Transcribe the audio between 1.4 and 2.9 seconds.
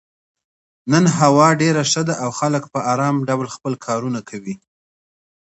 ډېره ښه ده او خلک په